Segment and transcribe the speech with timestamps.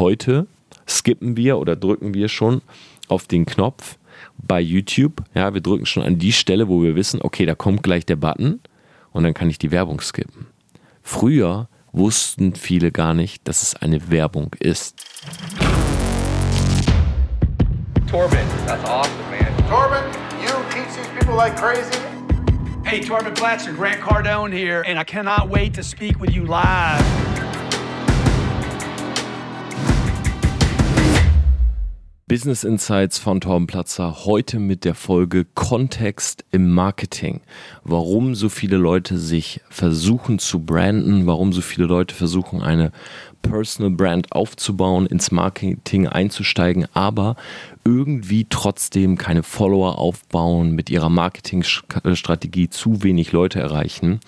[0.00, 0.46] heute
[0.88, 2.62] skippen wir oder drücken wir schon
[3.08, 3.98] auf den Knopf
[4.38, 5.22] bei YouTube.
[5.34, 8.16] Ja, wir drücken schon an die Stelle, wo wir wissen, okay, da kommt gleich der
[8.16, 8.60] Button
[9.12, 10.46] und dann kann ich die Werbung skippen.
[11.02, 15.04] Früher wussten viele gar nicht, dass es eine Werbung ist.
[18.10, 19.68] Torben, that's awesome, man.
[19.68, 20.02] Torben,
[20.40, 22.00] you teach these people like crazy.
[22.84, 27.29] Hey, Torben Platzer, Grant Cardone here, and I cannot wait to speak with you live.
[32.30, 37.40] Business Insights von Torben Platzer heute mit der Folge Kontext im Marketing.
[37.82, 42.92] Warum so viele Leute sich versuchen zu branden, warum so viele Leute versuchen eine
[43.42, 47.34] Personal Brand aufzubauen, ins Marketing einzusteigen, aber
[47.84, 54.20] irgendwie trotzdem keine Follower aufbauen, mit ihrer Marketingstrategie zu wenig Leute erreichen.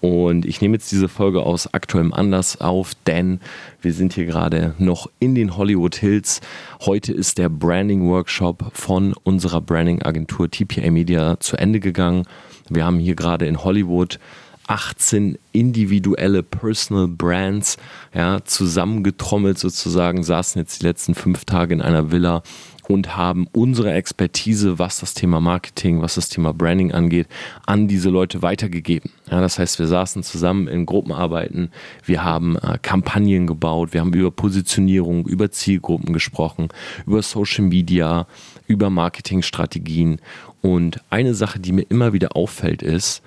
[0.00, 3.40] Und ich nehme jetzt diese Folge aus aktuellem Anlass auf, denn
[3.82, 6.40] wir sind hier gerade noch in den Hollywood Hills.
[6.80, 12.24] Heute ist der Branding Workshop von unserer Branding Agentur TPA Media zu Ende gegangen.
[12.68, 14.20] Wir haben hier gerade in Hollywood
[14.68, 17.78] 18 individuelle Personal Brands
[18.14, 22.42] ja, zusammengetrommelt sozusagen, saßen jetzt die letzten fünf Tage in einer Villa
[22.88, 27.28] und haben unsere Expertise, was das Thema Marketing, was das Thema Branding angeht,
[27.66, 29.10] an diese Leute weitergegeben.
[29.30, 31.70] Ja, das heißt, wir saßen zusammen in Gruppenarbeiten,
[32.04, 36.68] wir haben äh, Kampagnen gebaut, wir haben über Positionierung, über Zielgruppen gesprochen,
[37.06, 38.26] über Social Media,
[38.66, 40.20] über Marketingstrategien.
[40.62, 43.22] Und eine Sache, die mir immer wieder auffällt, ist,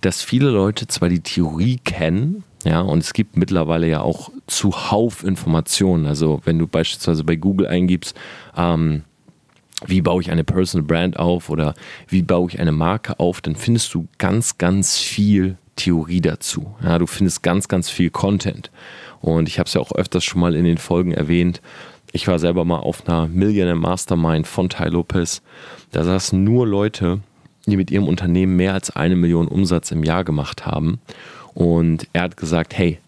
[0.00, 5.24] dass viele Leute zwar die Theorie kennen, ja, und es gibt mittlerweile ja auch zuhauf
[5.24, 6.06] Informationen.
[6.06, 8.14] Also wenn du beispielsweise bei Google eingibst,
[8.56, 9.02] ähm,
[9.86, 11.74] wie baue ich eine Personal Brand auf oder
[12.08, 16.74] wie baue ich eine Marke auf, dann findest du ganz, ganz viel Theorie dazu.
[16.84, 18.70] Ja, du findest ganz, ganz viel Content.
[19.20, 21.62] Und ich habe es ja auch öfters schon mal in den Folgen erwähnt.
[22.12, 25.40] Ich war selber mal auf einer Millionaire Mastermind von Ty Lopez.
[25.92, 27.20] Da saßen nur Leute,
[27.66, 31.00] die mit ihrem Unternehmen mehr als eine Million Umsatz im Jahr gemacht haben.
[31.54, 32.98] Und er hat gesagt, hey,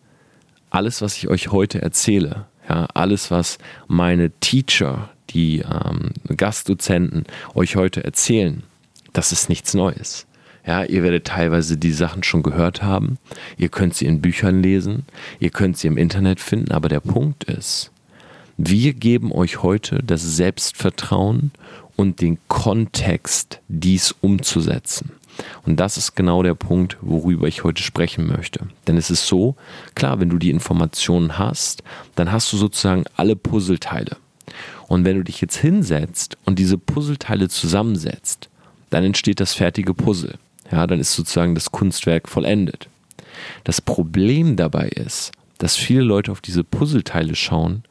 [0.70, 3.58] alles, was ich euch heute erzähle, ja, alles, was
[3.88, 8.62] meine Teacher, die ähm, Gastdozenten euch heute erzählen,
[9.12, 10.26] das ist nichts Neues.
[10.66, 13.18] Ja, ihr werdet teilweise die Sachen schon gehört haben.
[13.56, 15.06] Ihr könnt sie in Büchern lesen.
[15.40, 16.70] Ihr könnt sie im Internet finden.
[16.70, 17.90] Aber der Punkt ist,
[18.56, 21.50] wir geben euch heute das Selbstvertrauen
[21.96, 25.10] und den Kontext, dies umzusetzen.
[25.64, 28.66] Und das ist genau der Punkt, worüber ich heute sprechen möchte.
[28.86, 29.56] Denn es ist so,
[29.94, 31.82] klar, wenn du die Informationen hast,
[32.14, 34.16] dann hast du sozusagen alle Puzzleteile.
[34.88, 38.48] Und wenn du dich jetzt hinsetzt und diese Puzzleteile zusammensetzt,
[38.90, 40.34] dann entsteht das fertige Puzzle.
[40.70, 42.88] Ja, dann ist sozusagen das Kunstwerk vollendet.
[43.64, 47.84] Das Problem dabei ist, dass viele Leute auf diese Puzzleteile schauen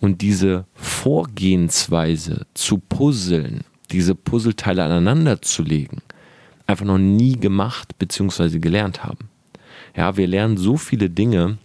[0.00, 6.00] und diese Vorgehensweise zu puzzeln, diese Puzzleteile aneinander zu legen,
[6.68, 8.60] einfach noch nie gemacht bzw.
[8.60, 9.28] gelernt haben.
[9.96, 11.58] Ja, wir lernen so viele Dinge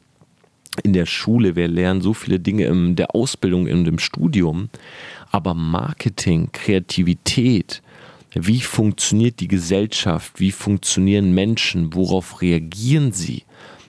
[0.82, 4.70] in der Schule, wir lernen so viele Dinge in der Ausbildung, in dem Studium,
[5.30, 7.84] aber Marketing, Kreativität,
[8.34, 13.44] wie funktioniert die Gesellschaft, wie funktionieren Menschen, worauf reagieren sie?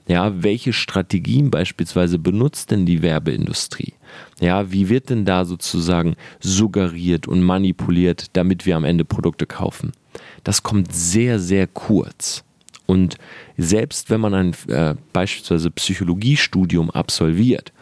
[0.06, 3.94] Ja, welche Strategien beispielsweise benutzt denn die Werbeindustrie?
[4.38, 9.92] Ja, wie wird denn da sozusagen suggeriert und manipuliert, damit wir am Ende Produkte kaufen?
[10.44, 12.44] Das kommt sehr, sehr kurz.
[12.86, 13.16] Und
[13.56, 17.72] selbst wenn man ein äh, beispielsweise Psychologiestudium absolviert,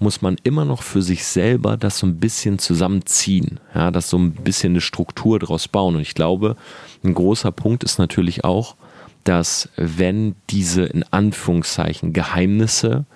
[0.00, 4.18] muss man immer noch für sich selber das so ein bisschen zusammenziehen, ja, das so
[4.18, 5.96] ein bisschen eine Struktur daraus bauen.
[5.96, 6.56] Und ich glaube,
[7.04, 8.76] ein großer Punkt ist natürlich auch,
[9.24, 13.06] dass wenn diese in Anführungszeichen Geheimnisse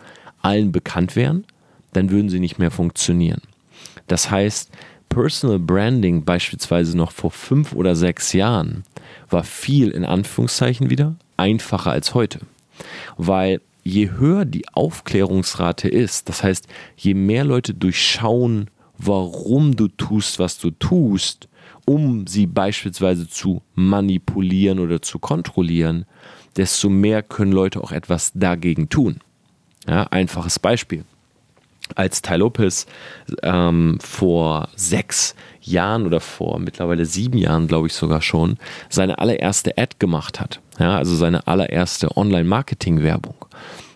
[0.43, 1.45] allen bekannt wären,
[1.93, 3.43] dann würden sie nicht mehr funktionieren.
[4.09, 4.71] Das heißt,
[5.13, 8.85] Personal Branding beispielsweise noch vor fünf oder sechs Jahren
[9.29, 12.41] war viel in Anführungszeichen wieder einfacher als heute.
[13.19, 20.39] Weil je höher die Aufklärungsrate ist, das heißt, je mehr Leute durchschauen, warum du tust,
[20.39, 21.47] was du tust,
[21.85, 26.07] um sie beispielsweise zu manipulieren oder zu kontrollieren,
[26.57, 29.19] desto mehr können Leute auch etwas dagegen tun.
[29.87, 31.05] Ja, einfaches Beispiel
[31.95, 32.87] als Ty Lopez
[33.43, 38.59] ähm, vor sechs Jahren oder vor mittlerweile sieben Jahren, glaube ich sogar schon,
[38.89, 43.35] seine allererste Ad gemacht hat, ja, also seine allererste Online-Marketing-Werbung,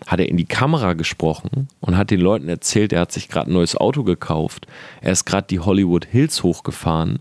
[0.05, 3.51] hat er in die Kamera gesprochen und hat den Leuten erzählt, er hat sich gerade
[3.51, 4.67] ein neues Auto gekauft,
[5.01, 7.19] er ist gerade die Hollywood Hills hochgefahren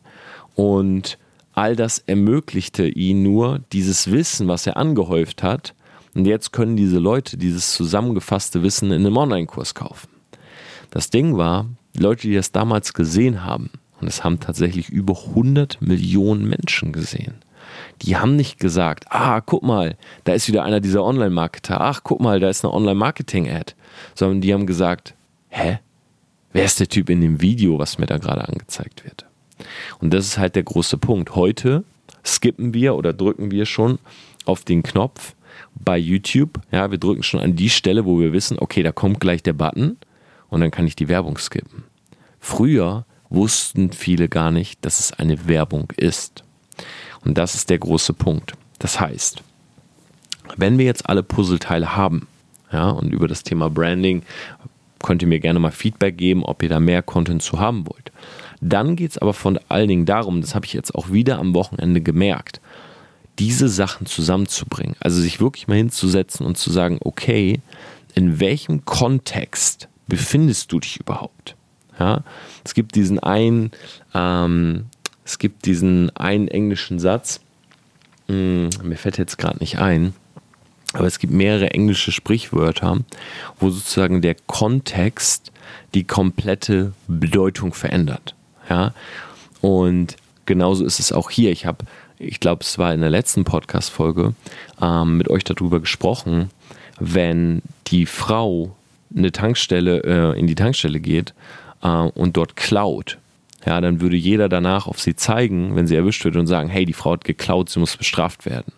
[0.55, 1.19] und
[1.57, 5.75] all das ermöglichte ihn nur dieses Wissen, was er angehäuft hat.
[6.15, 10.09] Und jetzt können diese Leute dieses zusammengefasste Wissen in einem Online-Kurs kaufen.
[10.97, 13.69] Das Ding war, die Leute, die das damals gesehen haben,
[14.01, 17.35] und es haben tatsächlich über 100 Millionen Menschen gesehen,
[18.01, 22.21] die haben nicht gesagt, ah, guck mal, da ist wieder einer dieser Online-Marketer, ach, guck
[22.21, 23.75] mal, da ist eine Online-Marketing-Ad,
[24.15, 25.13] sondern die haben gesagt,
[25.51, 25.81] hä?
[26.55, 29.27] Wer ist der Typ in dem Video, was mir da gerade angezeigt wird?
[29.99, 31.35] Und das ist halt der große Punkt.
[31.35, 31.85] Heute
[32.25, 33.99] skippen wir oder drücken wir schon
[34.47, 35.35] auf den Knopf
[35.75, 36.59] bei YouTube.
[36.73, 39.53] Ja, wir drücken schon an die Stelle, wo wir wissen, okay, da kommt gleich der
[39.53, 39.99] Button
[40.49, 41.85] und dann kann ich die Werbung skippen.
[42.41, 46.45] Früher wussten viele gar nicht, dass es eine Werbung ist.
[47.25, 48.53] Und das ist der große Punkt.
[48.79, 49.43] Das heißt,
[50.57, 52.29] wenn wir jetzt alle Puzzleteile haben,
[52.73, 54.23] ja, und über das Thema Branding
[55.03, 58.13] könnt ihr mir gerne mal Feedback geben, ob ihr da mehr Content zu haben wollt.
[58.61, 61.55] Dann geht es aber von allen Dingen darum, das habe ich jetzt auch wieder am
[61.55, 62.61] Wochenende gemerkt,
[63.39, 64.97] diese Sachen zusammenzubringen.
[64.99, 67.61] Also sich wirklich mal hinzusetzen und zu sagen, okay,
[68.15, 71.57] in welchem Kontext befindest du dich überhaupt?
[71.99, 72.23] Ja,
[72.65, 73.71] es gibt diesen einen,
[74.15, 74.87] ähm,
[75.25, 77.41] es gibt diesen einen englischen Satz,
[78.29, 80.15] hm, mir fällt jetzt gerade nicht ein,
[80.93, 82.99] aber es gibt mehrere englische Sprichwörter,
[83.59, 85.53] wo sozusagen der Kontext
[85.95, 88.35] die komplette Bedeutung verändert.
[88.69, 88.93] Ja?
[89.61, 90.17] Und
[90.47, 91.51] genauso ist es auch hier.
[91.51, 91.85] Ich habe,
[92.19, 94.35] ich glaube, es war in der letzten Podcast-Folge,
[94.81, 96.51] ähm, mit euch darüber gesprochen,
[96.99, 98.75] wenn die Frau
[99.15, 101.35] eine Tankstelle, äh, in die Tankstelle geht
[101.83, 103.19] äh, und dort klaut,
[103.67, 106.85] ja, dann würde jeder danach auf sie zeigen, wenn sie erwischt wird und sagen, hey,
[106.85, 108.73] die Frau hat geklaut, sie muss bestraft werden.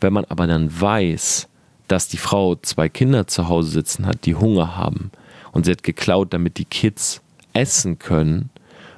[0.00, 1.48] Wenn man aber dann weiß,
[1.88, 5.10] dass die Frau zwei Kinder zu Hause sitzen hat, die Hunger haben
[5.52, 7.22] und sie hat geklaut, damit die Kids
[7.54, 8.50] essen können,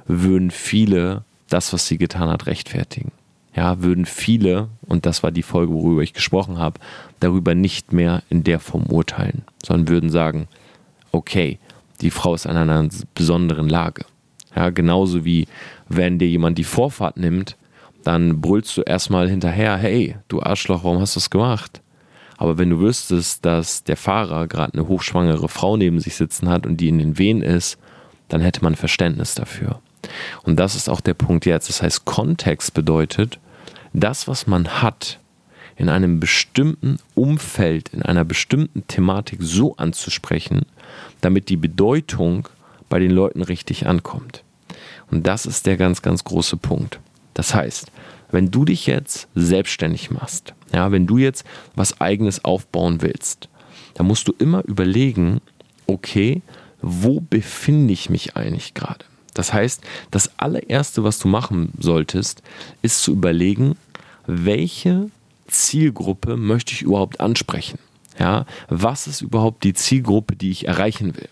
[0.06, 3.12] würden viele das, was sie getan hat, rechtfertigen.
[3.56, 6.78] Ja, würden viele, und das war die Folge, worüber ich gesprochen habe,
[7.20, 10.46] darüber nicht mehr in der Form urteilen, sondern würden sagen,
[11.10, 11.58] okay,
[12.02, 14.04] die Frau ist in einer besonderen Lage.
[14.54, 15.48] Ja, genauso wie
[15.88, 17.56] wenn dir jemand die Vorfahrt nimmt,
[18.04, 21.80] dann brüllst du erstmal hinterher, hey, du Arschloch, warum hast du das gemacht?
[22.36, 26.66] Aber wenn du wüsstest, dass der Fahrer gerade eine hochschwangere Frau neben sich sitzen hat
[26.66, 27.78] und die in den Wehen ist,
[28.28, 29.80] dann hätte man Verständnis dafür.
[30.42, 31.68] Und das ist auch der Punkt jetzt.
[31.68, 33.38] Das heißt, Kontext bedeutet,
[34.00, 35.18] das, was man hat,
[35.76, 40.62] in einem bestimmten Umfeld, in einer bestimmten Thematik so anzusprechen,
[41.20, 42.48] damit die Bedeutung
[42.88, 44.42] bei den Leuten richtig ankommt.
[45.10, 46.98] Und das ist der ganz, ganz große Punkt.
[47.34, 47.90] Das heißt,
[48.30, 51.44] wenn du dich jetzt selbstständig machst, ja, wenn du jetzt
[51.74, 53.48] was eigenes aufbauen willst,
[53.94, 55.40] dann musst du immer überlegen,
[55.86, 56.42] okay,
[56.82, 59.04] wo befinde ich mich eigentlich gerade?
[59.36, 62.42] Das heißt, das allererste, was du machen solltest,
[62.80, 63.76] ist zu überlegen,
[64.26, 65.10] welche
[65.46, 67.78] Zielgruppe möchte ich überhaupt ansprechen?
[68.18, 71.28] Ja, was ist überhaupt die Zielgruppe, die ich erreichen will?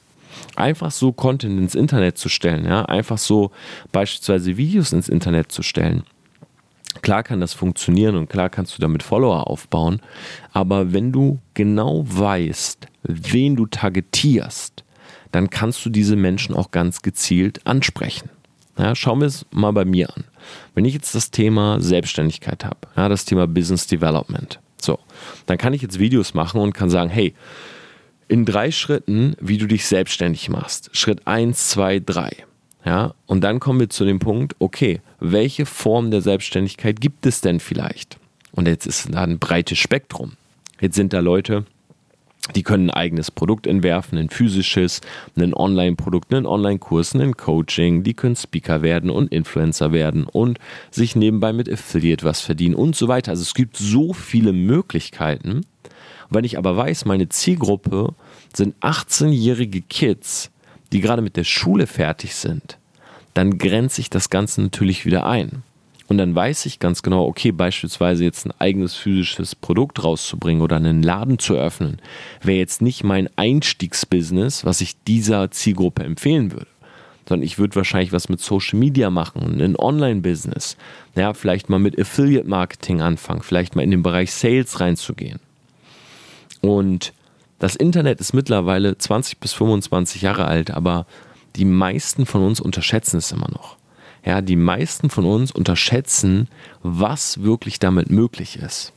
[0.57, 3.53] Einfach so Content ins Internet zu stellen, ja, einfach so
[3.93, 6.05] beispielsweise Videos ins Internet zu stellen.
[7.03, 10.01] Klar kann das funktionieren und klar kannst du damit Follower aufbauen,
[10.53, 14.85] aber wenn du genau weißt, wen du targetierst,
[15.33, 18.31] dann kannst du diese Menschen auch ganz gezielt ansprechen.
[18.79, 20.25] Ja, schauen wir es mal bei mir an.
[20.75, 24.99] Wenn ich jetzt das Thema Selbstständigkeit habe, ja, das Thema Business Development, so,
[25.47, 27.35] dann kann ich jetzt Videos machen und kann sagen, hey,
[28.29, 30.91] in drei Schritten, wie du dich selbstständig machst.
[30.93, 32.33] Schritt 1, 2, 3.
[32.85, 37.41] Ja, und dann kommen wir zu dem Punkt, okay, welche Form der Selbstständigkeit gibt es
[37.41, 38.19] denn vielleicht?
[38.53, 40.33] Und jetzt ist da ein breites Spektrum.
[40.81, 41.65] Jetzt sind da Leute,
[42.55, 45.01] die können ein eigenes Produkt entwerfen, ein physisches,
[45.37, 48.03] ein Online-Produkt, einen Online-Kurs, ein Coaching.
[48.03, 50.59] Die können Speaker werden und Influencer werden und
[50.91, 53.31] sich nebenbei mit Affiliate was verdienen und so weiter.
[53.31, 55.65] Also es gibt so viele Möglichkeiten.
[56.31, 58.15] Wenn ich aber weiß, meine Zielgruppe
[58.55, 60.51] sind 18-jährige Kids,
[60.93, 62.79] die gerade mit der Schule fertig sind,
[63.33, 65.63] dann grenze ich das Ganze natürlich wieder ein.
[66.15, 70.77] Und dann weiß ich ganz genau, okay, beispielsweise jetzt ein eigenes physisches Produkt rauszubringen oder
[70.77, 72.01] einen Laden zu öffnen,
[72.41, 76.69] wäre jetzt nicht mein Einstiegsbusiness, was ich dieser Zielgruppe empfehlen würde.
[77.29, 80.77] Sondern ich würde wahrscheinlich was mit Social Media machen, ein Online-Business.
[81.17, 85.41] Ja, vielleicht mal mit Affiliate-Marketing anfangen, vielleicht mal in den Bereich Sales reinzugehen.
[86.61, 87.13] Und
[87.59, 91.07] das Internet ist mittlerweile 20 bis 25 Jahre alt, aber
[91.57, 93.79] die meisten von uns unterschätzen es immer noch.
[94.25, 96.49] Ja, die meisten von uns unterschätzen,
[96.83, 98.93] was wirklich damit möglich ist.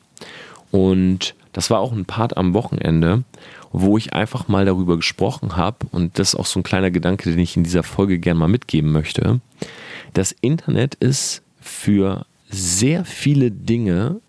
[0.72, 3.24] Und das war auch ein Part am Wochenende,
[3.72, 7.30] wo ich einfach mal darüber gesprochen habe und das ist auch so ein kleiner Gedanke,
[7.30, 9.42] den ich in dieser Folge gerne mal mitgeben möchte.
[10.14, 14.22] Das Internet ist für sehr viele Dinge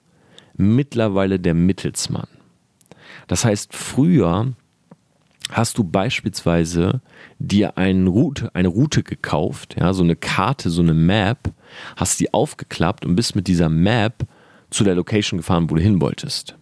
[0.56, 2.28] mittlerweile der Mittelsmann.
[3.28, 4.52] Das heißt, früher
[5.50, 7.00] hast du beispielsweise
[7.38, 11.52] dir eine Route, eine Route gekauft, ja, so eine Karte, so eine Map,
[11.96, 14.26] hast die aufgeklappt und bist mit dieser Map
[14.70, 16.56] zu der Location gefahren, wo du hin wolltest.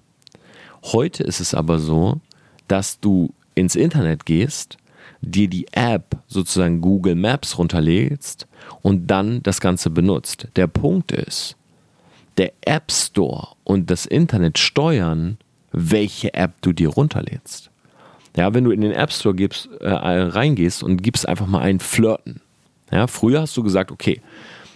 [0.83, 2.21] Heute ist es aber so,
[2.69, 4.76] dass du ins Internet gehst,
[5.21, 8.47] dir die App sozusagen Google Maps runterlädst
[8.83, 10.49] und dann das Ganze benutzt.
[10.57, 11.57] Der Punkt ist,
[12.37, 15.38] der App Store und das Internet steuern,
[15.73, 17.71] welche App du dir runterlädst.
[18.37, 21.81] Ja, wenn du in den App Store gibst, äh, reingehst und gibst einfach mal ein
[21.81, 22.40] Flirten.
[22.93, 24.21] Ja, früher hast du gesagt, okay,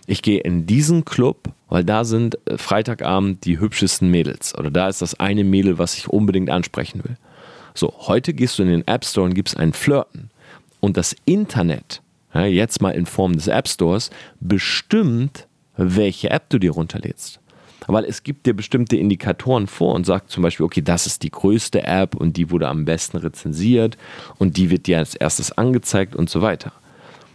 [0.06, 4.88] ich gehe in diesen Club, weil da sind äh, Freitagabend die hübschesten Mädels oder da
[4.88, 7.16] ist das eine Mädel, was ich unbedingt ansprechen will.
[7.74, 10.30] So, heute gehst du in den App Store und gibst ein Flirten
[10.80, 12.02] und das Internet,
[12.34, 17.39] ja, jetzt mal in Form des App Stores, bestimmt, welche App du dir runterlädst.
[17.86, 21.30] Weil es gibt dir bestimmte Indikatoren vor und sagt zum Beispiel, okay, das ist die
[21.30, 23.96] größte App und die wurde am besten rezensiert
[24.38, 26.72] und die wird dir als erstes angezeigt und so weiter.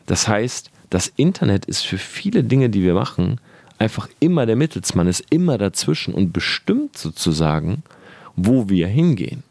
[0.06, 3.40] Das heißt, das Internet ist für viele Dinge, die wir machen,
[3.80, 7.84] einfach immer der Mittelsmann, ist immer dazwischen und bestimmt sozusagen,
[8.36, 9.44] wo wir hingehen.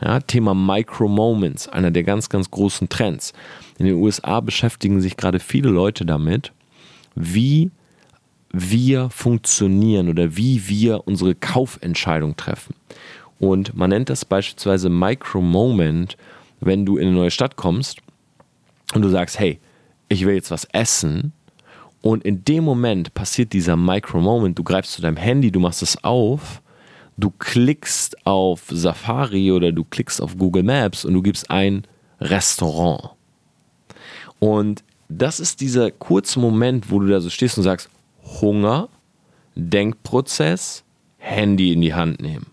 [0.00, 3.32] Ja, Thema Micro-Moments, einer der ganz, ganz großen Trends.
[3.78, 6.52] In den USA beschäftigen sich gerade viele Leute damit,
[7.14, 7.70] wie
[8.58, 12.74] wir funktionieren oder wie wir unsere Kaufentscheidung treffen.
[13.38, 16.16] Und man nennt das beispielsweise Micro-Moment,
[16.60, 17.98] wenn du in eine neue Stadt kommst
[18.94, 19.58] und du sagst, hey,
[20.08, 21.32] ich will jetzt was essen.
[22.00, 26.02] Und in dem Moment passiert dieser Micro-Moment, du greifst zu deinem Handy, du machst es
[26.02, 26.62] auf
[27.16, 31.84] du klickst auf Safari oder du klickst auf Google Maps und du gibst ein
[32.20, 33.10] Restaurant.
[34.38, 37.88] Und das ist dieser kurze Moment, wo du da so stehst und sagst,
[38.40, 38.88] Hunger,
[39.54, 40.84] Denkprozess,
[41.18, 42.46] Handy in die Hand nehmen,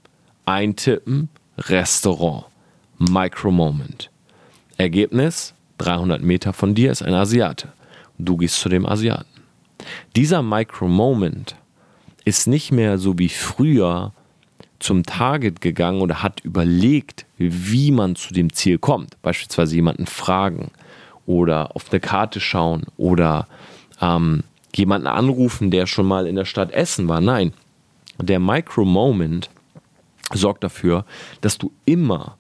[0.46, 2.46] eintippen, Restaurant,
[2.98, 4.10] Micro-Moment.
[4.78, 7.74] Ergebnis, 300 Meter von dir ist ein Asiate.
[8.18, 9.28] Du gehst zu dem Asiaten.
[10.16, 11.56] Dieser Micro-Moment
[12.26, 14.14] ist nicht mehr so wie früher
[14.80, 19.22] zum Target gegangen oder hat überlegt, wie man zu dem Ziel kommt.
[19.22, 20.72] Beispielsweise jemanden fragen
[21.26, 23.48] oder auf eine Karte schauen oder
[24.02, 24.44] ähm,
[24.76, 27.22] jemanden anrufen, der schon mal in der Stadt Essen war.
[27.22, 27.54] Nein,
[28.20, 29.50] der Micro-Moment
[30.34, 31.06] sorgt dafür,
[31.42, 32.38] dass du immer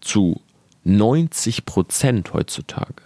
[0.00, 0.40] zu
[0.84, 3.02] 90 Prozent heutzutage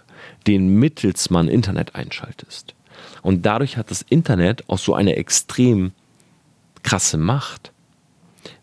[0.47, 2.75] den Mittelsmann Internet einschaltest.
[3.21, 5.91] Und dadurch hat das Internet auch so eine extrem
[6.83, 7.71] krasse Macht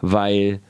[0.01, 0.61] weil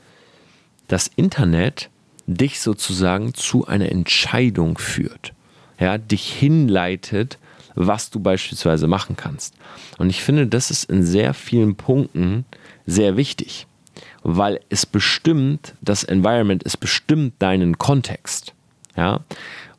[0.87, 1.89] das Internet
[2.27, 5.33] dich sozusagen zu einer Entscheidung führt,
[5.79, 7.37] ja, dich hinleitet,
[7.79, 9.55] was du beispielsweise machen kannst.
[9.97, 12.45] Und ich finde, das ist in sehr vielen Punkten
[12.85, 13.67] sehr wichtig,
[14.21, 18.53] weil es bestimmt das Environment, es bestimmt deinen Kontext.
[18.97, 19.21] Ja?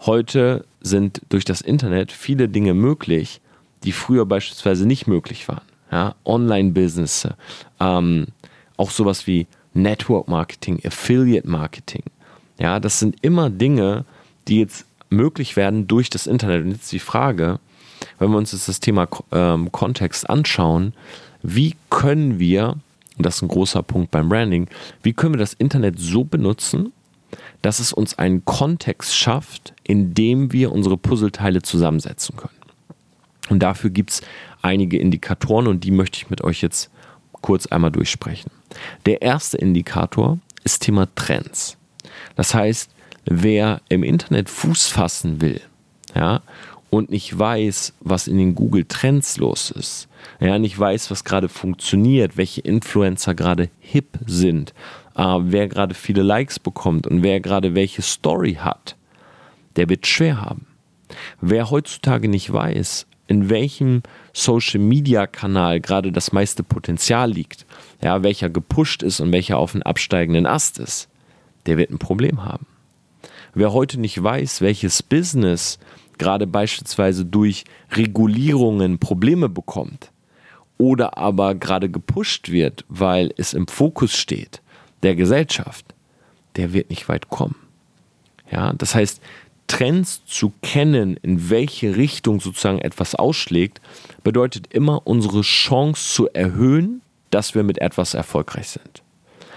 [0.00, 3.42] Heute sind durch das Internet viele Dinge möglich,
[3.85, 5.64] die früher beispielsweise nicht möglich waren.
[5.92, 6.14] Ja?
[6.25, 7.28] Online-Business,
[7.80, 8.28] ähm,
[8.78, 12.02] auch sowas wie Network Marketing, Affiliate Marketing.
[12.59, 14.04] Ja, das sind immer Dinge,
[14.49, 16.64] die jetzt möglich werden durch das Internet.
[16.64, 17.59] Und jetzt die Frage,
[18.19, 20.95] wenn wir uns jetzt das Thema ähm, Kontext anschauen,
[21.42, 22.76] wie können wir,
[23.16, 24.69] und das ist ein großer Punkt beim Branding,
[25.02, 26.92] wie können wir das Internet so benutzen,
[27.62, 32.54] dass es uns einen Kontext schafft, in dem wir unsere Puzzleteile zusammensetzen können.
[33.49, 34.23] Und dafür gibt es
[34.62, 36.90] einige Indikatoren und die möchte ich mit euch jetzt
[37.40, 38.50] kurz einmal durchsprechen.
[39.07, 41.76] Der erste Indikator ist Thema Trends.
[42.37, 42.90] Das heißt,
[43.25, 45.61] wer im Internet Fuß fassen will,
[46.14, 46.42] ja,
[46.91, 50.09] und nicht weiß, was in den Google Trends los ist,
[50.41, 54.75] ja, nicht weiß, was gerade funktioniert, welche Influencer gerade hip sind,
[55.17, 58.97] äh, wer gerade viele Likes bekommt und wer gerade welche Story hat,
[59.77, 60.67] der wird schwer haben.
[61.41, 67.65] Wer heutzutage nicht weiß, in welchem Social Media Kanal gerade das meiste Potenzial liegt,
[68.03, 71.09] ja, welcher gepusht ist und welcher auf einem absteigenden Ast ist,
[71.67, 72.67] der wird ein Problem haben.
[73.55, 75.79] Wer heute nicht weiß, welches Business
[76.21, 80.12] gerade beispielsweise durch Regulierungen Probleme bekommt
[80.79, 84.62] oder aber gerade gepusht wird, weil es im Fokus steht
[85.03, 85.87] der Gesellschaft,
[86.57, 87.57] der wird nicht weit kommen.
[88.53, 89.21] Ja, das heißt,
[89.67, 93.81] Trends zu kennen, in welche Richtung sozusagen etwas ausschlägt,
[94.23, 97.00] bedeutet immer unsere Chance zu erhöhen,
[97.31, 99.03] dass wir mit etwas erfolgreich sind.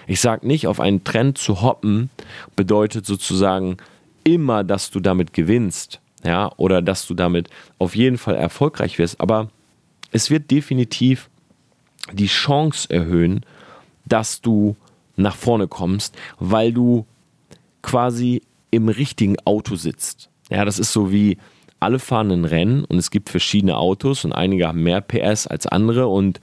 [0.08, 2.10] Ich sage nicht, auf einen Trend zu hoppen,
[2.55, 3.77] bedeutet sozusagen
[4.24, 7.50] immer, dass du damit gewinnst, ja, oder dass du damit
[7.80, 9.50] auf jeden Fall erfolgreich wirst, aber
[10.12, 11.30] es wird definitiv
[12.12, 13.46] die Chance erhöhen,
[14.06, 14.75] dass du
[15.15, 17.06] nach vorne kommst, weil du
[17.82, 20.30] quasi im richtigen Auto sitzt.
[20.50, 21.38] Ja, das ist so wie
[21.80, 25.68] alle fahren ein Rennen und es gibt verschiedene Autos und einige haben mehr PS als
[25.68, 26.39] andere und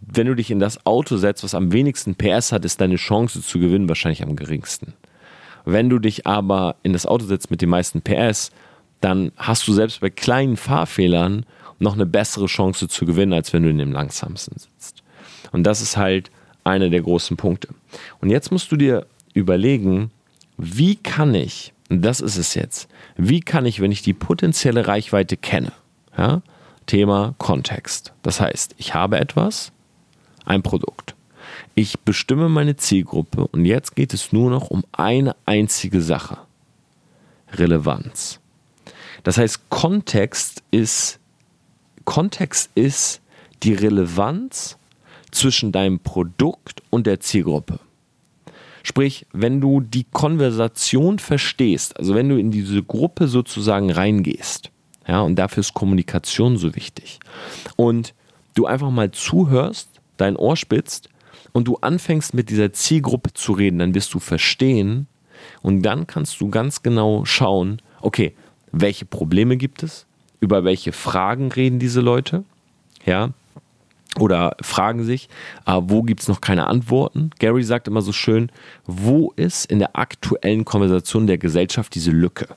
[0.00, 3.42] wenn du dich in das Auto setzt, was am wenigsten PS hat, ist deine Chance
[3.42, 4.92] zu gewinnen wahrscheinlich am geringsten.
[5.64, 8.50] Wenn du dich aber in das Auto setzt mit den meisten PS,
[9.00, 11.44] dann hast du selbst bei kleinen Fahrfehlern
[11.78, 15.02] noch eine bessere Chance zu gewinnen, als wenn du in dem langsamsten sitzt.
[15.52, 16.30] Und das ist halt
[16.64, 17.68] einer der großen Punkte.
[18.20, 20.10] Und jetzt musst du dir überlegen,
[20.56, 24.86] wie kann ich, und das ist es jetzt, wie kann ich, wenn ich die potenzielle
[24.86, 25.72] Reichweite kenne,
[26.16, 26.42] ja,
[26.86, 28.12] Thema Kontext.
[28.22, 29.72] Das heißt, ich habe etwas,
[30.44, 31.14] ein Produkt.
[31.74, 36.38] Ich bestimme meine Zielgruppe und jetzt geht es nur noch um eine einzige Sache.
[37.52, 38.40] Relevanz.
[39.24, 41.18] Das heißt, Kontext ist,
[42.04, 43.20] Kontext ist
[43.62, 44.76] die Relevanz
[45.32, 47.80] zwischen deinem Produkt und der Zielgruppe.
[48.82, 54.70] Sprich, wenn du die Konversation verstehst, also wenn du in diese Gruppe sozusagen reingehst,
[55.08, 57.18] ja, und dafür ist Kommunikation so wichtig.
[57.76, 58.14] Und
[58.54, 61.08] du einfach mal zuhörst, dein Ohr spitzt
[61.52, 65.06] und du anfängst mit dieser Zielgruppe zu reden, dann wirst du verstehen
[65.62, 68.34] und dann kannst du ganz genau schauen, okay,
[68.80, 70.06] welche Probleme gibt es,
[70.40, 72.44] über welche Fragen reden diese Leute,
[73.06, 73.30] ja,
[74.18, 75.28] oder fragen sich,
[75.66, 77.30] äh, wo gibt es noch keine Antworten?
[77.38, 78.50] Gary sagt immer so schön,
[78.86, 82.48] wo ist in der aktuellen Konversation der Gesellschaft diese Lücke?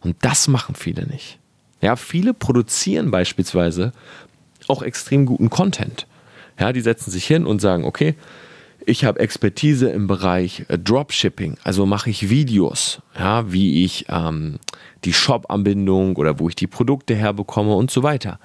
[0.00, 1.38] Und das machen viele nicht.
[1.80, 3.92] Ja, viele produzieren beispielsweise
[4.68, 6.06] auch extrem guten Content.
[6.58, 8.14] Ja, die setzen sich hin und sagen, okay,
[8.86, 14.58] ich habe Expertise im Bereich äh, Dropshipping, also mache ich Videos, ja, wie ich ähm,
[15.04, 18.38] die Shop-Anbindung oder wo ich die Produkte herbekomme und so weiter.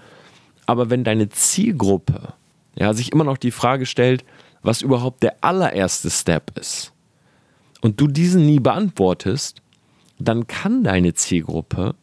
[0.65, 2.33] Aber wenn deine Zielgruppe
[2.75, 4.25] ja, sich immer noch die Frage stellt,
[4.61, 6.93] was überhaupt der allererste Step ist,
[7.81, 9.61] und du diesen nie beantwortest,
[10.19, 11.95] dann kann deine Zielgruppe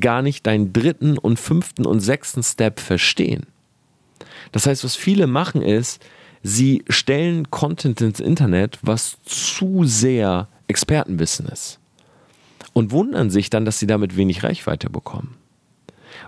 [0.00, 3.46] gar nicht deinen dritten und fünften und sechsten Step verstehen.
[4.52, 6.04] Das heißt, was viele machen ist,
[6.48, 11.78] sie stellen Content ins Internet, was zu sehr Expertenwissen ist.
[12.72, 15.36] Und wundern sich dann, dass sie damit wenig Reichweite bekommen.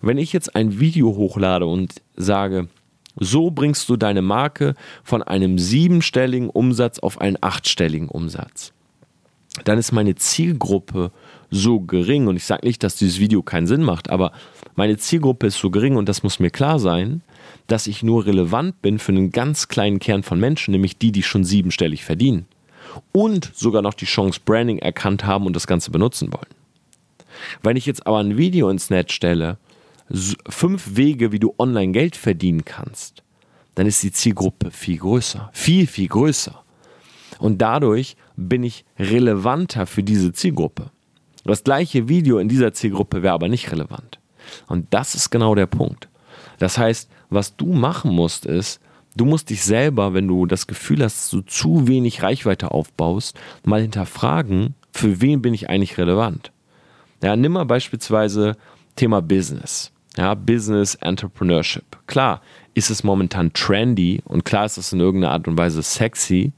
[0.02, 2.68] Wenn ich jetzt ein Video hochlade und sage,
[3.16, 8.72] so bringst du deine Marke von einem siebenstelligen Umsatz auf einen achtstelligen Umsatz,
[9.64, 11.12] dann ist meine Zielgruppe
[11.50, 14.32] so gering und ich sage nicht, dass dieses Video keinen Sinn macht, aber
[14.80, 17.20] meine Zielgruppe ist so gering und das muss mir klar sein,
[17.66, 21.22] dass ich nur relevant bin für einen ganz kleinen Kern von Menschen, nämlich die, die
[21.22, 22.46] schon siebenstellig verdienen
[23.12, 26.48] und sogar noch die Chance Branding erkannt haben und das Ganze benutzen wollen.
[27.62, 29.58] Wenn ich jetzt aber ein Video ins Netz stelle,
[30.48, 33.22] fünf Wege, wie du online Geld verdienen kannst,
[33.74, 36.58] dann ist die Zielgruppe viel größer, viel, viel größer.
[37.38, 40.90] Und dadurch bin ich relevanter für diese Zielgruppe.
[41.44, 44.19] Das gleiche Video in dieser Zielgruppe wäre aber nicht relevant.
[44.66, 46.08] Und das ist genau der Punkt.
[46.58, 48.80] Das heißt, was du machen musst, ist,
[49.16, 53.38] du musst dich selber, wenn du das Gefühl hast, dass du zu wenig Reichweite aufbaust,
[53.64, 56.52] mal hinterfragen, für wen bin ich eigentlich relevant.
[57.22, 58.56] Ja, nimm mal beispielsweise
[58.96, 59.92] Thema Business.
[60.16, 61.84] Ja, Business Entrepreneurship.
[62.06, 62.42] Klar
[62.74, 66.52] ist es momentan trendy und klar ist es in irgendeiner Art und Weise sexy,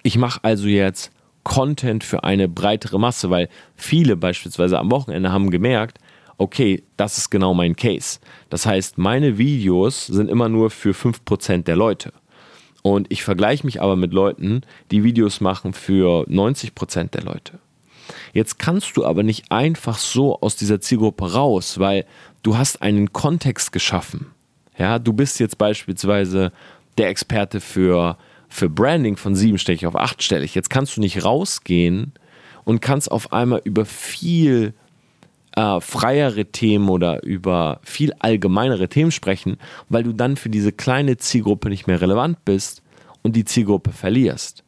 [0.03, 1.11] ich mache also jetzt
[1.43, 5.99] Content für eine breitere Masse, weil viele beispielsweise am Wochenende haben gemerkt,
[6.37, 8.19] okay, das ist genau mein Case.
[8.49, 12.11] Das heißt, meine Videos sind immer nur für 5% der Leute.
[12.83, 14.61] Und ich vergleiche mich aber mit Leuten,
[14.91, 17.59] die Videos machen für 90% der Leute.
[18.33, 22.05] Jetzt kannst du aber nicht einfach so aus dieser Zielgruppe raus, weil
[22.43, 24.27] du hast einen Kontext geschaffen.
[24.77, 26.51] Ja, du bist jetzt beispielsweise
[26.97, 28.17] der Experte für
[28.49, 30.55] für Branding von siebenstellig auf achtstellig.
[30.55, 32.13] Jetzt kannst du nicht rausgehen
[32.63, 34.73] und kannst auf einmal über viel
[35.55, 39.57] äh, freiere Themen oder über viel allgemeinere Themen sprechen,
[39.89, 42.83] weil du dann für diese kleine Zielgruppe nicht mehr relevant bist
[43.23, 44.63] und die Zielgruppe verlierst.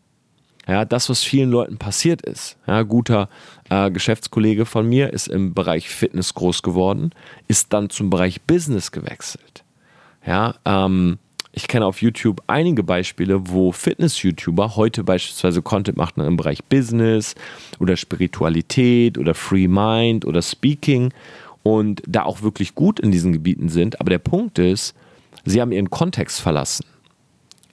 [0.67, 2.57] Ja, das, was vielen Leuten passiert ist.
[2.67, 3.27] Ja, guter
[3.69, 7.11] äh, Geschäftskollege von mir ist im Bereich Fitness groß geworden,
[7.47, 9.63] ist dann zum Bereich Business gewechselt.
[10.25, 11.17] Ja, ähm,
[11.59, 17.35] ich kenne auf YouTube einige Beispiele, wo Fitness-YouTuber heute beispielsweise Content machen im Bereich Business
[17.81, 21.11] oder Spiritualität oder Free Mind oder Speaking
[21.61, 23.99] und da auch wirklich gut in diesen Gebieten sind.
[23.99, 24.95] Aber der Punkt ist,
[25.43, 26.85] sie haben ihren Kontext verlassen.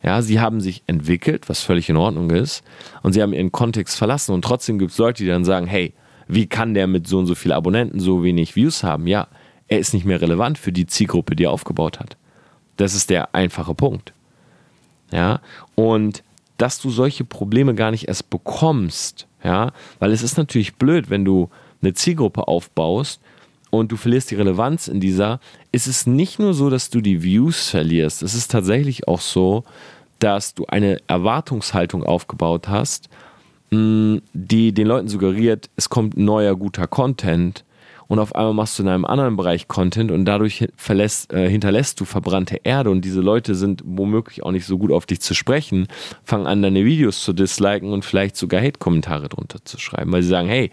[0.02, 2.64] Ja, sie haben sich entwickelt, was völlig in Ordnung ist,
[3.04, 4.32] und sie haben ihren Kontext verlassen.
[4.32, 5.94] Und trotzdem gibt es Leute, die dann sagen, hey,
[6.26, 9.06] wie kann der mit so und so vielen Abonnenten so wenig Views haben?
[9.06, 9.28] Ja,
[9.68, 12.16] er ist nicht mehr relevant für die Zielgruppe, die er aufgebaut hat.
[12.76, 14.12] Das ist der einfache Punkt.
[15.12, 15.40] Ja,
[15.74, 16.22] und
[16.58, 21.24] dass du solche Probleme gar nicht erst bekommst, ja, weil es ist natürlich blöd, wenn
[21.24, 21.48] du
[21.82, 23.20] eine Zielgruppe aufbaust
[23.70, 25.38] und du verlierst die Relevanz in dieser,
[25.70, 29.64] ist es nicht nur so, dass du die Views verlierst, es ist tatsächlich auch so,
[30.18, 33.08] dass du eine Erwartungshaltung aufgebaut hast,
[33.70, 37.64] die den Leuten suggeriert, es kommt neuer guter Content
[38.08, 42.00] und auf einmal machst du in einem anderen Bereich Content und dadurch verlässt, äh, hinterlässt
[42.00, 45.34] du verbrannte Erde und diese Leute sind womöglich auch nicht so gut auf dich zu
[45.34, 45.88] sprechen,
[46.22, 50.28] fangen an, deine Videos zu disliken und vielleicht sogar Hate-Kommentare drunter zu schreiben, weil sie
[50.28, 50.70] sagen, hey,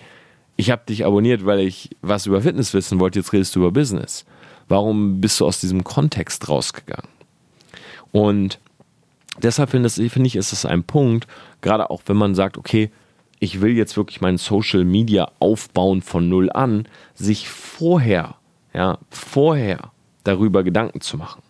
[0.56, 3.72] ich habe dich abonniert, weil ich was über Fitness wissen wollte, jetzt redest du über
[3.72, 4.26] Business.
[4.68, 7.10] Warum bist du aus diesem Kontext rausgegangen?
[8.12, 8.60] Und
[9.42, 11.28] deshalb finde find ich, ist es ein Punkt,
[11.62, 12.92] gerade auch wenn man sagt, okay,
[13.44, 18.36] ich will jetzt wirklich mein Social Media aufbauen von null an, sich vorher,
[18.74, 19.92] ja, vorher
[20.24, 21.42] darüber Gedanken zu machen.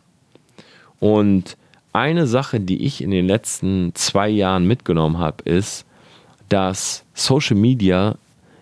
[0.99, 1.55] Und
[1.93, 5.85] eine Sache, die ich in den letzten zwei Jahren mitgenommen habe, ist,
[6.49, 8.15] dass Social Media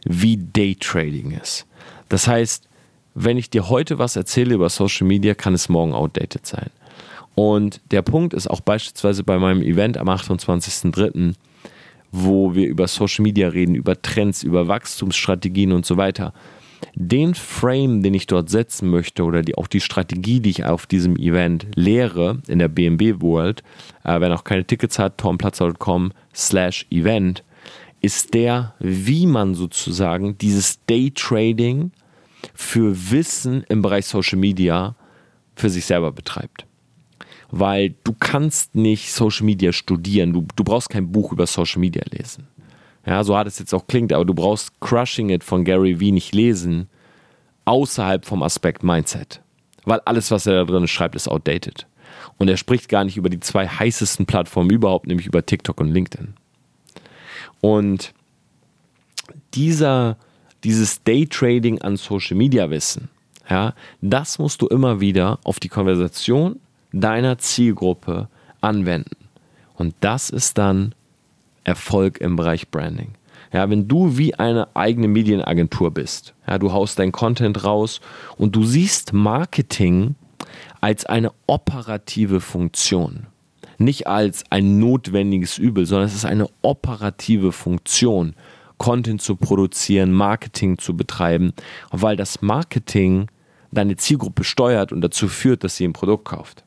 [0.03, 1.65] wie Daytrading ist.
[2.09, 2.67] Das heißt,
[3.13, 6.69] wenn ich dir heute was erzähle über Social Media, kann es morgen outdated sein.
[7.35, 11.35] Und der Punkt ist auch beispielsweise bei meinem Event am 28.03.,
[12.11, 16.33] wo wir über Social Media reden, über Trends, über Wachstumsstrategien und so weiter.
[16.95, 20.87] Den Frame, den ich dort setzen möchte oder die, auch die Strategie, die ich auf
[20.87, 23.63] diesem Event lehre in der BNB World,
[24.03, 27.43] äh, wer noch keine Tickets hat, tomplatzer.com slash event,
[28.01, 31.91] ist der, wie man sozusagen dieses Daytrading
[32.55, 34.95] für Wissen im Bereich Social Media
[35.55, 36.65] für sich selber betreibt
[37.51, 40.33] weil du kannst nicht Social Media studieren.
[40.33, 42.47] Du, du brauchst kein Buch über Social Media lesen.
[43.05, 46.11] Ja, so hart es jetzt auch klingt, aber du brauchst Crushing It von Gary Vee
[46.11, 46.87] nicht lesen,
[47.65, 49.41] außerhalb vom Aspekt Mindset.
[49.83, 51.87] Weil alles, was er da drin schreibt, ist outdated.
[52.37, 55.91] Und er spricht gar nicht über die zwei heißesten Plattformen überhaupt, nämlich über TikTok und
[55.91, 56.35] LinkedIn.
[57.59, 58.13] Und
[59.53, 60.17] dieser,
[60.63, 63.09] dieses Daytrading an Social Media Wissen,
[63.49, 66.59] ja, das musst du immer wieder auf die Konversation
[66.91, 68.27] deiner Zielgruppe
[68.61, 69.17] anwenden.
[69.75, 70.93] Und das ist dann
[71.63, 73.13] Erfolg im Bereich Branding.
[73.53, 77.99] Ja, wenn du wie eine eigene Medienagentur bist, ja, du haust dein Content raus
[78.37, 80.15] und du siehst Marketing
[80.79, 83.27] als eine operative Funktion.
[83.77, 88.35] Nicht als ein notwendiges Übel, sondern es ist eine operative Funktion,
[88.77, 91.53] Content zu produzieren, Marketing zu betreiben,
[91.91, 93.27] weil das Marketing
[93.71, 96.63] deine Zielgruppe steuert und dazu führt, dass sie ein Produkt kauft.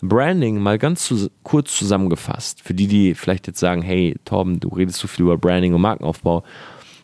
[0.00, 4.68] Branding mal ganz zu, kurz zusammengefasst, für die, die vielleicht jetzt sagen, hey Torben, du
[4.68, 6.44] redest so viel über Branding und Markenaufbau,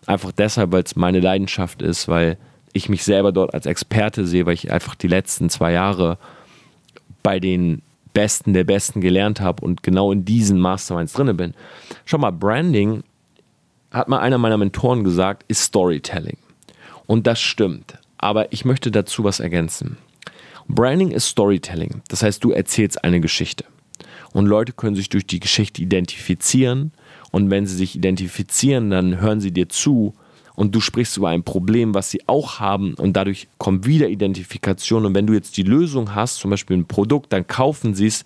[0.06, 2.38] einfach deshalb, weil es meine Leidenschaft ist, weil
[2.72, 6.18] ich mich selber dort als Experte sehe, weil ich einfach die letzten zwei Jahre
[7.22, 11.54] bei den Besten der Besten gelernt habe und genau in diesen Masterminds drin bin.
[12.04, 13.02] Schau mal, Branding,
[13.90, 16.38] hat mal einer meiner Mentoren gesagt, ist Storytelling.
[17.06, 17.98] Und das stimmt.
[18.18, 19.98] Aber ich möchte dazu was ergänzen.
[20.68, 22.02] Branding ist Storytelling.
[22.08, 23.64] Das heißt, du erzählst eine Geschichte.
[24.32, 26.92] Und Leute können sich durch die Geschichte identifizieren.
[27.30, 30.14] Und wenn sie sich identifizieren, dann hören sie dir zu
[30.56, 35.04] und du sprichst über ein Problem, was sie auch haben und dadurch kommt wieder Identifikation.
[35.04, 38.24] Und wenn du jetzt die Lösung hast, zum Beispiel ein Produkt, dann kaufen sie es,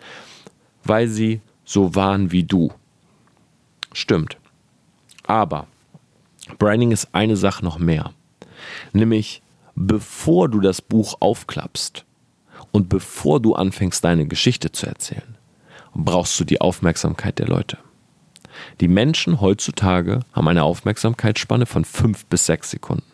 [0.85, 2.71] weil sie so waren wie du.
[3.93, 4.37] Stimmt.
[5.25, 5.67] Aber
[6.59, 8.13] Branding ist eine Sache noch mehr.
[8.93, 9.43] Nämlich,
[9.75, 12.05] bevor du das Buch aufklappst,
[12.73, 15.37] und bevor du anfängst, deine Geschichte zu erzählen,
[15.95, 17.79] brauchst du die Aufmerksamkeit der Leute.
[18.81, 23.05] Die Menschen heutzutage haben eine Aufmerksamkeitsspanne von fünf bis sechs Sekunden.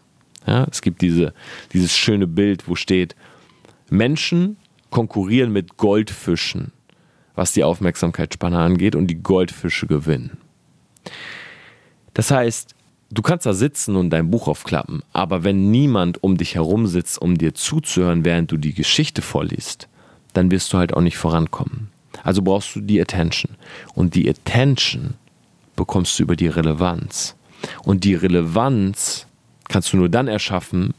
[0.47, 1.33] Ja, es gibt diese,
[1.73, 3.17] dieses schöne Bild, wo steht,
[3.89, 4.57] Menschen
[4.91, 6.73] konkurrieren mit Goldfischen,
[7.35, 10.39] was die Aufmerksamkeitsspanne angeht, und die Goldfische gewinnen.
[12.13, 12.75] Das heißt,
[13.15, 17.23] Du kannst da sitzen und dein Buch aufklappen, aber wenn niemand um dich herum sitzt,
[17.23, 19.87] um dir zuzuhören, während du die Geschichte vorliest,
[20.33, 21.93] dann wirst du halt auch nicht vorankommen.
[22.25, 23.53] Also brauchst du die Attention.
[23.95, 25.15] Und die Attention
[25.77, 27.37] bekommst du über die Relevanz.
[27.85, 29.29] Und die Relevanz
[29.69, 30.93] kannst du nur dann erschaffen,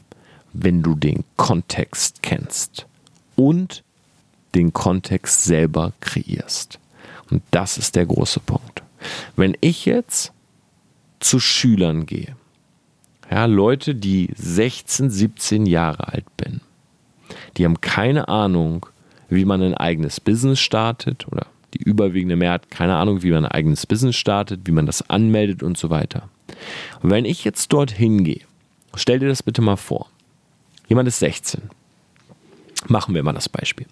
[0.54, 2.86] wenn du den Kontext kennst
[3.34, 3.84] und
[4.54, 6.78] den Kontext selber kreierst.
[7.30, 8.82] Und das ist der große Punkt.
[9.36, 10.32] Wenn ich jetzt
[11.20, 12.36] zu Schülern gehe,
[13.30, 16.60] ja, Leute, die 16, 17 Jahre alt bin,
[17.56, 18.86] die haben keine Ahnung,
[19.28, 23.52] wie man ein eigenes Business startet oder die überwiegende Mehrheit keine Ahnung, wie man ein
[23.52, 26.28] eigenes Business startet, wie man das anmeldet und so weiter.
[27.02, 28.42] Und wenn ich jetzt dorthin gehe,
[28.94, 30.08] stell dir das bitte mal vor.
[30.88, 31.62] Jemand ist 16.
[32.88, 33.86] Machen wir mal das Beispiel.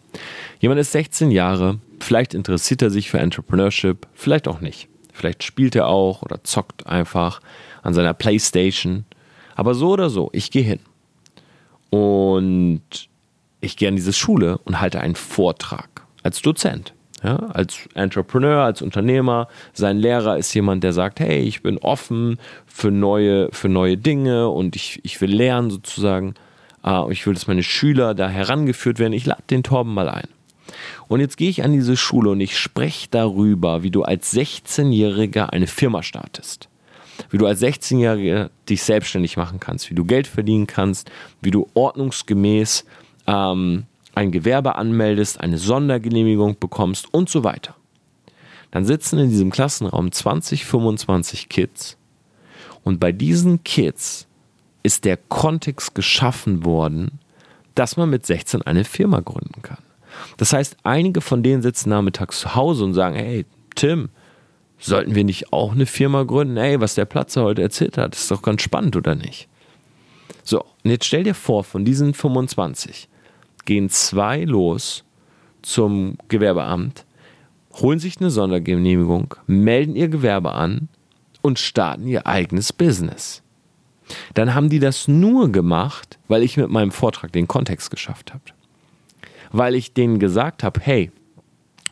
[0.60, 4.88] Jemand ist 16 Jahre, vielleicht interessiert er sich für Entrepreneurship, vielleicht auch nicht.
[5.14, 7.40] Vielleicht spielt er auch oder zockt einfach
[7.82, 9.04] an seiner Playstation.
[9.54, 10.80] Aber so oder so, ich gehe hin.
[11.90, 12.82] Und
[13.60, 16.92] ich gehe an diese Schule und halte einen Vortrag als Dozent.
[17.22, 19.48] Ja, als Entrepreneur, als Unternehmer.
[19.72, 24.50] Sein Lehrer ist jemand, der sagt, hey, ich bin offen für neue, für neue Dinge
[24.50, 26.34] und ich, ich will lernen sozusagen.
[26.86, 29.14] Uh, ich will, dass meine Schüler da herangeführt werden.
[29.14, 30.28] Ich lade den Torben mal ein.
[31.08, 35.46] Und jetzt gehe ich an diese Schule und ich spreche darüber, wie du als 16-Jähriger
[35.46, 36.68] eine Firma startest.
[37.30, 41.10] Wie du als 16-Jähriger dich selbstständig machen kannst, wie du Geld verdienen kannst,
[41.42, 42.84] wie du ordnungsgemäß
[43.26, 47.76] ähm, ein Gewerbe anmeldest, eine Sondergenehmigung bekommst und so weiter.
[48.70, 51.96] Dann sitzen in diesem Klassenraum 20, 25 Kids
[52.84, 54.26] und bei diesen Kids
[54.82, 57.18] ist der Kontext geschaffen worden,
[57.74, 59.78] dass man mit 16 eine Firma gründen kann.
[60.36, 64.08] Das heißt, einige von denen sitzen nachmittags zu Hause und sagen, hey, Tim,
[64.78, 66.56] sollten wir nicht auch eine Firma gründen?
[66.56, 69.48] Hey, was der Platzer heute erzählt hat, ist doch ganz spannend, oder nicht?
[70.42, 73.08] So, und jetzt stell dir vor, von diesen 25
[73.64, 75.04] gehen zwei los
[75.62, 77.06] zum Gewerbeamt,
[77.74, 80.88] holen sich eine Sondergenehmigung, melden ihr Gewerbe an
[81.40, 83.42] und starten ihr eigenes Business.
[84.34, 88.44] Dann haben die das nur gemacht, weil ich mit meinem Vortrag den Kontext geschafft habe.
[89.56, 91.12] Weil ich denen gesagt habe, hey,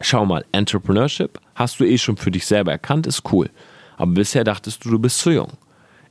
[0.00, 3.50] schau mal, Entrepreneurship hast du eh schon für dich selber erkannt, ist cool.
[3.96, 5.52] Aber bisher dachtest du, du bist zu jung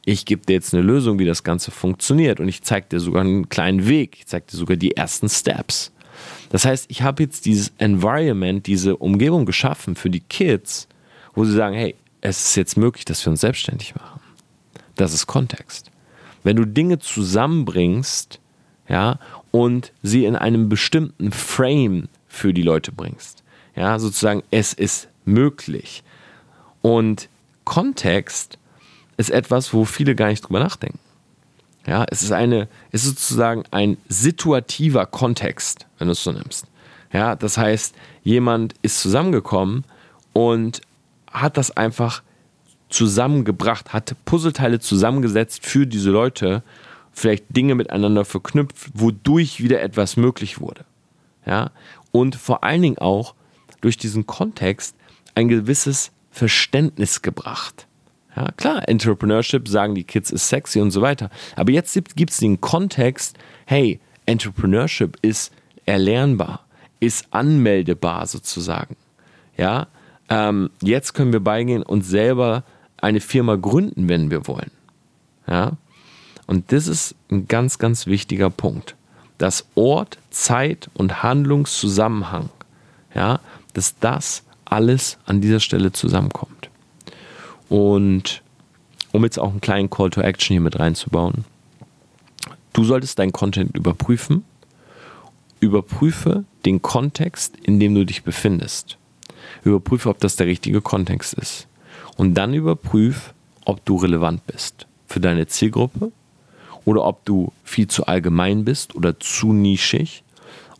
[0.05, 3.21] ich gebe dir jetzt eine Lösung, wie das Ganze funktioniert und ich zeige dir sogar
[3.21, 5.91] einen kleinen Weg, ich zeige dir sogar die ersten Steps.
[6.49, 10.87] Das heißt, ich habe jetzt dieses Environment, diese Umgebung geschaffen für die Kids,
[11.33, 14.19] wo sie sagen, hey, es ist jetzt möglich, dass wir uns selbstständig machen.
[14.95, 15.91] Das ist Kontext.
[16.43, 18.39] Wenn du Dinge zusammenbringst,
[18.89, 19.19] ja,
[19.51, 23.43] und sie in einem bestimmten Frame für die Leute bringst,
[23.75, 26.03] ja, sozusagen, es ist möglich.
[26.81, 27.29] Und
[27.63, 28.57] Kontext
[29.17, 30.99] ist etwas, wo viele gar nicht drüber nachdenken.
[31.85, 36.65] Ja, es ist eine, es ist sozusagen ein situativer Kontext, wenn du es so nimmst.
[37.11, 39.83] Ja, das heißt, jemand ist zusammengekommen
[40.33, 40.81] und
[41.31, 42.21] hat das einfach
[42.89, 46.61] zusammengebracht, hat Puzzleteile zusammengesetzt für diese Leute,
[47.11, 50.85] vielleicht Dinge miteinander verknüpft, wodurch wieder etwas möglich wurde.
[51.45, 51.71] Ja,
[52.11, 53.33] und vor allen Dingen auch
[53.81, 54.95] durch diesen Kontext
[55.35, 57.87] ein gewisses Verständnis gebracht.
[58.35, 61.29] Ja, klar, Entrepreneurship sagen die Kids ist sexy und so weiter.
[61.55, 65.51] Aber jetzt gibt es den Kontext, hey, Entrepreneurship ist
[65.85, 66.65] erlernbar,
[66.99, 68.95] ist anmeldebar sozusagen.
[69.57, 69.87] Ja,
[70.29, 72.63] ähm, jetzt können wir beigehen und selber
[72.97, 74.71] eine Firma gründen, wenn wir wollen.
[75.47, 75.73] Ja,
[76.51, 78.97] und das ist ein ganz, ganz wichtiger Punkt.
[79.37, 82.49] Dass Ort, Zeit und Handlungszusammenhang,
[83.15, 83.39] ja,
[83.73, 86.69] dass das alles an dieser Stelle zusammenkommt.
[87.69, 88.41] Und
[89.13, 91.45] um jetzt auch einen kleinen Call to Action hier mit reinzubauen,
[92.73, 94.43] du solltest deinen Content überprüfen.
[95.61, 98.97] Überprüfe den Kontext, in dem du dich befindest.
[99.63, 101.69] Überprüfe, ob das der richtige Kontext ist.
[102.17, 103.31] Und dann überprüfe,
[103.63, 106.11] ob du relevant bist für deine Zielgruppe
[106.85, 110.23] oder ob du viel zu allgemein bist oder zu nischig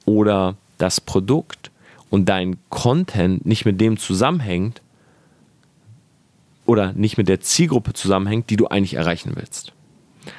[0.06, 1.72] oder das Produkt
[2.10, 4.82] und dein Content nicht mit dem zusammenhängt,
[6.72, 9.74] oder nicht mit der Zielgruppe zusammenhängt, die du eigentlich erreichen willst.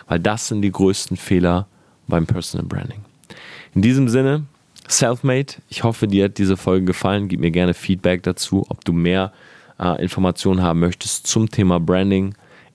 [0.08, 1.66] Weil das sind die größten Fehler
[2.08, 3.00] beim Personal Branding.
[3.74, 4.44] In diesem Sinne,
[4.88, 7.28] Selfmade, ich hoffe, dir hat diese Folge gefallen.
[7.28, 9.32] Gib mir gerne Feedback dazu, ob du mehr
[9.78, 12.34] äh, Informationen haben möchtest zum Thema Branding.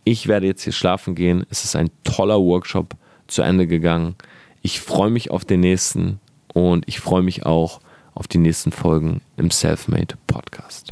[0.09, 1.45] Ich werde jetzt hier schlafen gehen.
[1.49, 2.95] Es ist ein toller Workshop
[3.27, 4.15] zu Ende gegangen.
[4.61, 6.21] Ich freue mich auf den nächsten
[6.53, 7.81] und ich freue mich auch
[8.13, 10.91] auf die nächsten Folgen im Selfmade Podcast.